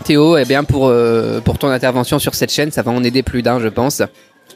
Théo, 0.03 0.37
et 0.37 0.45
bien 0.45 0.63
pour 0.63 0.87
euh, 0.87 1.39
pour 1.41 1.57
ton 1.57 1.69
intervention 1.69 2.19
sur 2.19 2.33
cette 2.35 2.51
chaîne. 2.51 2.71
Ça 2.71 2.81
va 2.81 2.91
en 2.91 3.03
aider 3.03 3.23
plus 3.23 3.41
d'un, 3.41 3.59
je 3.59 3.67
pense. 3.67 4.01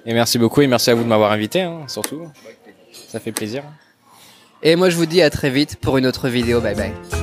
Et 0.06 0.14
merci 0.14 0.38
beaucoup 0.38 0.62
et 0.62 0.68
merci 0.68 0.90
à 0.90 0.96
vous 0.96 1.04
de 1.04 1.08
m'avoir 1.08 1.32
invité, 1.32 1.62
hein, 1.62 1.82
surtout. 1.88 2.28
Ça 3.08 3.20
fait 3.20 3.32
plaisir. 3.32 3.64
Et 4.64 4.76
moi, 4.76 4.90
je 4.90 4.96
vous 4.96 5.06
dis 5.06 5.22
à 5.22 5.30
très 5.30 5.50
vite 5.50 5.78
pour 5.78 5.98
une 5.98 6.08
autre 6.08 6.28
vidéo. 6.30 6.60
Bye 6.60 6.76
bye. 6.76 7.23